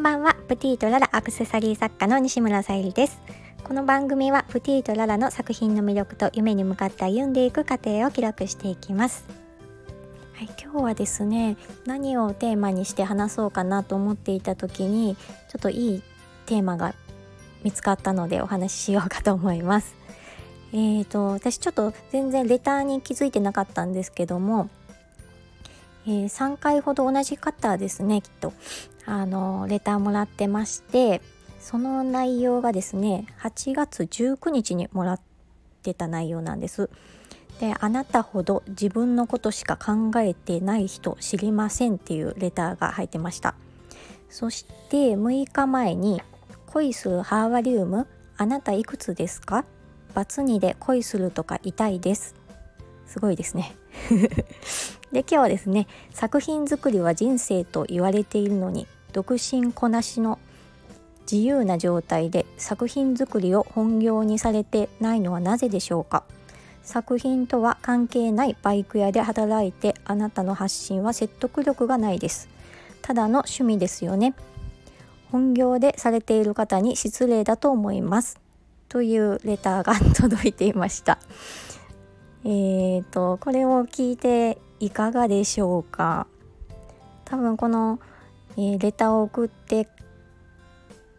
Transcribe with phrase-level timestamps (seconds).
[0.00, 0.34] んばんは。
[0.48, 3.20] プティとララアクセサリー作家の西村さゆりです。
[3.62, 9.26] この番組はプティとララの作品の魅力と夢に向かって歩んでいく過程を記録していきます。
[10.32, 15.16] はい、今日はですね何をテーマにして話そうかなと思っていた時に
[15.50, 16.02] ちょっといい
[16.46, 16.94] テーマが
[17.62, 19.94] 見つかったのでお話ししようかと思います。
[20.72, 24.70] えーと私ちょっと全然レターに気づいてなかったんですけども
[26.06, 28.52] えー、3回ほど同じ方ですねきっと。
[29.10, 31.20] あのレターもらってまして
[31.58, 35.20] その内容がですね8月19日にもらっ
[35.82, 36.88] てた内容なんです。
[37.58, 43.54] であなたほど自分のことしか考えてない人知りませんっていうレターが入ってました。
[44.30, 46.22] そして6日前に
[46.66, 49.64] 恋するハーバリウムあなたいくつですか？
[50.14, 52.36] バツ2で恋するとか痛いです。
[53.06, 53.74] すごいですね。
[55.10, 60.38] で今日はですね作品作りは人生と言われているのに独身こなしの
[61.30, 66.24] 自由な状態で作品作りを本業にされてないのはなぜでしょうか？
[66.82, 72.48] 作品とは関係ないバイク屋で働いてあなたの発信は説得力がないです。
[73.02, 74.34] ただの趣味ですよね。
[75.30, 78.40] 本業でされている方に失礼だと思います。
[78.88, 81.18] というレターが 届いていました。
[82.44, 86.26] えーとこれを聞いていかがでしょうか？
[87.26, 88.00] 多分この、
[88.56, 89.88] え、レターを送って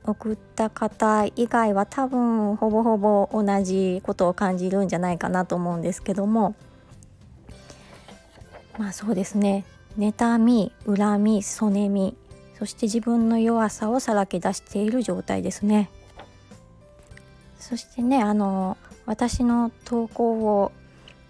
[0.03, 6.55] 送った方以外は多分ほぼほぼ同じことを感じるんじゃないかなと思うんですけども。
[8.77, 9.65] まあそうですね。
[9.97, 12.15] 妬み恨みそねみ
[12.57, 15.89] そして自分の弱さをさらけ出している状態ですね。
[17.59, 20.71] そしてねあの私の投稿を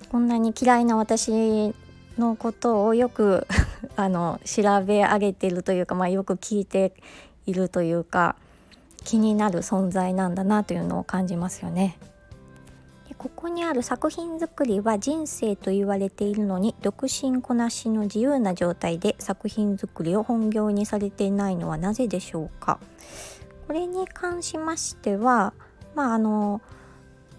[0.10, 1.74] こんなに嫌いな私
[2.18, 3.48] のことをよく
[3.96, 6.94] あの調べ上げているというか、まあ、よく聞いて
[7.46, 8.36] いるというか
[9.04, 11.98] 気になる存在なんだなというのを感じますよね。
[13.10, 22.80] でここにある作品作りは人生と言われているのに独身こなしの自由な状態で作品作りを本業にされていないのはなぜでしょうか
[23.68, 25.54] これに関しましては
[25.96, 26.62] まああの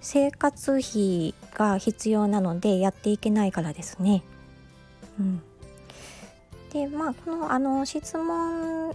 [0.01, 4.25] 生活費が必要なのでやっていけないからですね。
[5.21, 5.43] うん、
[6.73, 8.95] でまあこのあの質問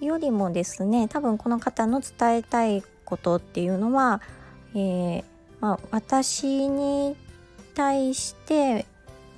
[0.00, 4.20] よりもですね多分この方の伝えたいことっていうのは、
[4.74, 5.24] えー、
[5.60, 7.16] まあ、私に
[7.74, 8.86] 対して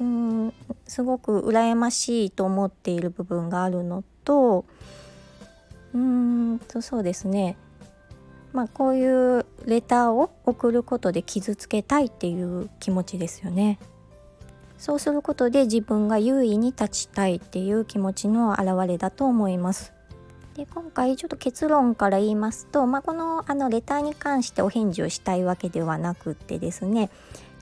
[0.00, 0.54] うん
[0.86, 4.64] すごく羨ましいと思っている部分があるのと
[5.94, 7.56] うんとそうですね
[8.52, 13.78] まあ、こういうレターを送ることで傷つけたいっていう気持ちですよね。
[14.80, 19.92] そうすることで自分が優位に立ちたいっていう気持ちの表れだと思います。
[20.56, 27.10] で今回ちょっと結論から言いますと、まあ、このあのレターに関してお返事をしたいわけではなくってですね、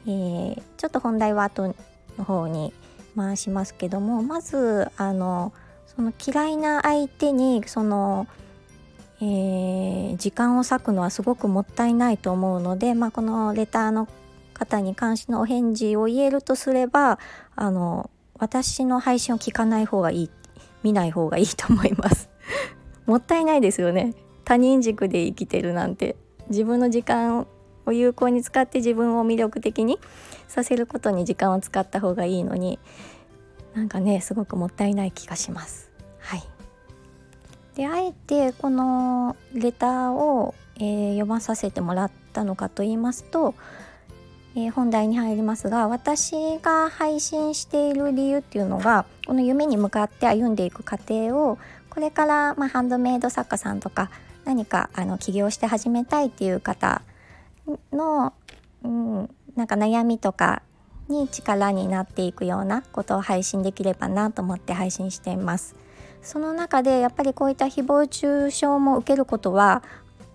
[0.06, 1.74] えー、ちょっと本題は後
[2.16, 2.72] の方に
[3.16, 5.52] 回しますけどもまずあの
[5.86, 8.26] その嫌いな相手にその
[9.20, 14.06] えー、時間を割くのはすごくもったいないと思うので、まあ、このレターの
[14.58, 17.18] 方に関してのお返事を言えるとすれば
[17.54, 20.30] あの私の配信を聞かない方がいい
[20.82, 22.30] 見ない方がいいと思います。
[23.06, 24.14] もったいないですよね。
[24.44, 26.16] 他人軸で生きてるなんて。
[26.48, 27.46] 自分の時間
[27.84, 29.98] を有効に使って自分を魅力的に
[30.46, 32.78] させることに時間を使った方がいいのに。
[33.74, 35.90] なんかねすごくもったいない気がします。
[36.20, 36.42] はい。
[37.74, 43.54] であえてこのレターを、えー、読まさせてもらったのかと言いますと、
[44.54, 51.58] えー、本題に入りますが私が配信している理由っていうのがこの夢に向かって歩んでいく過程を
[51.90, 54.10] これから、まあ、ハンドメイド作家さんとか
[54.44, 57.02] 何かあの起業して始めたいっていう方
[57.92, 58.32] の、
[58.82, 60.62] うん、なんか悩みとか
[61.08, 65.74] に力になっていくようなことを配信できればなと思って配信しています。
[66.22, 69.82] その中でやっぱりこういった誹謗中傷も受けることは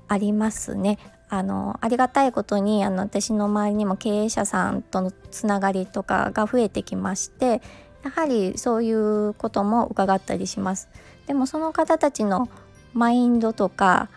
[0.07, 0.97] ありますね。
[1.29, 7.61] あのありがたいことにあの私の周りにも経営者さんとのつながりとかが増えてきまして
[8.03, 10.89] やはりそういうことも伺ったりします。
[11.25, 12.49] でもその方たちの
[12.93, 14.09] マインドとか、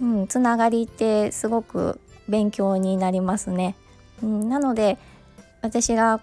[0.00, 1.98] うん、つながりってすごく
[2.28, 3.74] 勉強になりますね。
[4.22, 4.98] うん、なので
[5.62, 6.20] 私が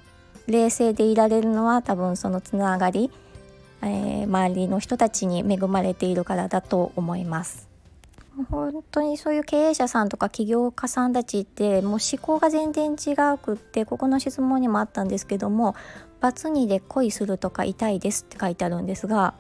[0.48, 3.12] 冷静でいられるのは多分そのつながり
[3.86, 7.73] えー、周りの人たちに恵まれているからだと思います。
[8.50, 15.76] 本当にそういう経営者さんとか起業家さんたちってもう思考が全然違うくってここの質問にもあったんですけども
[16.20, 19.36] 「バツ2で恋するとか痛いです」って書いてあるんですが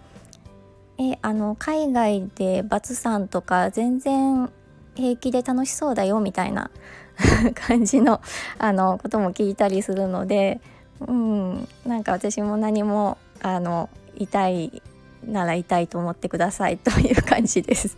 [0.99, 4.51] えあの海外でバツさんとか全然
[4.95, 6.69] 平気で楽しそうだよみたいな
[7.55, 8.21] 感じの
[8.59, 10.61] あのことも聞いたりするので、
[10.99, 14.83] うん、なんか私も何もあの痛い
[15.25, 17.97] なら痛いと思ってくださいという感じです。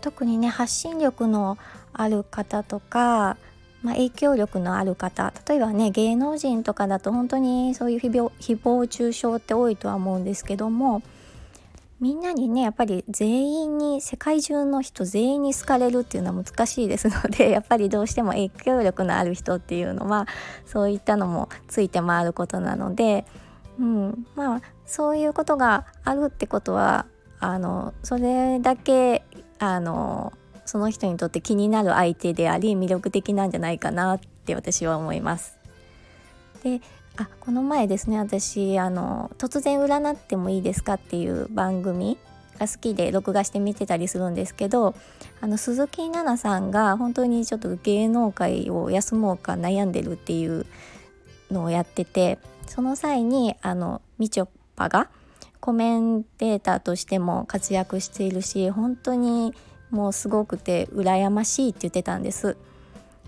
[0.00, 1.58] 特にね発信力の
[1.92, 3.36] ある方とか、
[3.82, 11.02] まあ、影響力のある方例えばね芸能人とかだと本当にそういう誹謗中傷って多いとは思うんですけども
[12.02, 20.26] みんなにねやっぱり全員に世界中の人全員に好かれるっていうのは難しいですので やっぱりどうしても影響力のある人っていうのは
[20.66, 23.24] そういったのもついて回ることなので、
[23.78, 27.06] うん、まあそういうことがあるってことは
[27.38, 29.22] あのそれだけ
[29.62, 30.32] あの
[30.64, 35.56] その人にとって気になる相手であり魅力的なんじゃないかなって私は思います。
[36.64, 36.80] で
[37.16, 42.18] あこの前ですね私あの「突然占ってもいいですか?」っていう番組
[42.58, 44.96] が好きで録画して見てたりするんですけど
[45.40, 50.66] あの鈴木奈々さんが本当にちょっと芸能界を休もうか悩んでるっていう
[51.52, 55.08] のをやっててその際にあのみちょぱが
[55.60, 59.54] コメンテーターとしても活躍しているし本当に
[59.90, 62.56] もうすごくて羨ましいって言ってたんです。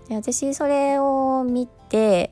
[0.09, 2.31] で私それを見て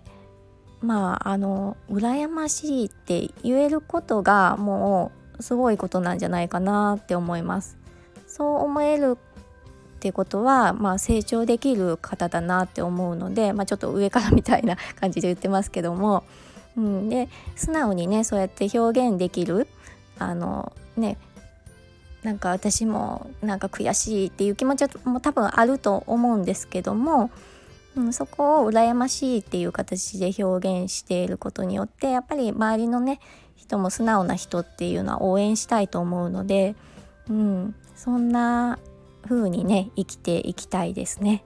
[0.82, 7.78] まああの羨ましいって言えることがもうすごいことなんじゃないかなって思います。
[8.28, 16.26] そう思えるってことは、まあ、成長できる方だなって思うので、まあ、ちょっと上からみたいな感じで言ってますけども、
[16.78, 19.68] うん、で素直にねそうやって表現できる
[20.18, 21.18] あのね
[22.24, 27.30] なんか私もなんか悔しいっていう気持ちも多分あると思うんですけども
[27.96, 33.20] うん、そこを羨ましいっていう形で表現していることによってやっぱり周りのね
[33.56, 36.76] 人も素直な人っていうのは応援したいと思うので、
[37.30, 38.80] うん、そんな
[39.24, 41.44] 風にね生きていきたいですね。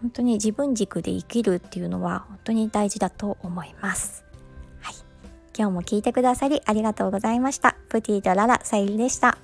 [0.00, 4.24] 本当に自分軸で生きるっていうのは本当に大事だと思います。
[4.80, 4.94] はい、
[5.56, 7.76] 今日も聞いてくださりありがとうございました。
[7.88, 9.38] プティとララさゆりでした。